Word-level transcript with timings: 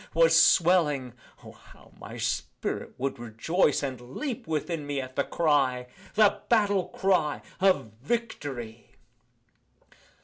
was 0.15 0.35
swelling 0.35 1.13
(O! 1.43 1.51
how 1.51 1.91
my 1.99 2.17
spirit 2.17 2.95
would 2.97 3.19
rejoice, 3.19 3.83
And 3.83 4.01
leap 4.17 4.47
within 4.47 4.87
me 4.87 4.99
at 4.99 5.15
the 5.15 5.23
cry) 5.23 5.85
The 6.15 6.41
battle 6.49 6.87
cry 6.87 7.43
of 7.59 7.91
Victory! 8.01 8.95